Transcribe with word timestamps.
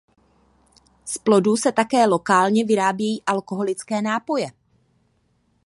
Z 1.05 1.17
plodů 1.17 1.57
se 1.57 1.71
také 1.71 2.05
lokálně 2.07 2.65
vyrábějí 2.65 3.23
alkoholické 3.25 4.01
nápoje. 4.01 4.51